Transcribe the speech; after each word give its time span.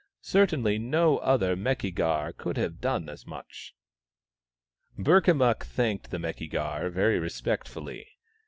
Certainly 0.23 0.79
no 0.79 1.19
other 1.19 1.55
Meki 1.55 1.93
gar 1.93 2.33
could 2.33 2.57
have 2.57 2.81
done 2.81 3.07
as 3.07 3.27
much." 3.27 3.75
Burkamukk 4.97 5.63
thanked 5.63 6.09
the 6.09 6.17
Meki 6.17 6.49
gar 6.49 6.89
very 6.89 7.19
respect 7.19 7.67
fully. 7.67 8.07